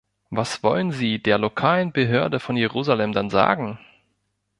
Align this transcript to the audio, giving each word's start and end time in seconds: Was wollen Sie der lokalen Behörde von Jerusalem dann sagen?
Was 0.31 0.63
wollen 0.63 0.91
Sie 0.91 1.21
der 1.21 1.37
lokalen 1.37 1.91
Behörde 1.91 2.39
von 2.39 2.57
Jerusalem 2.57 3.11
dann 3.11 3.29
sagen? 3.29 3.77